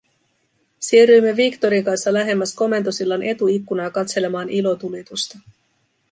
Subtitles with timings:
[0.85, 5.37] Siirryimme Victorin kanssa lähemmäs komentosillan etuikkunaa katselemaan ilotulitusta.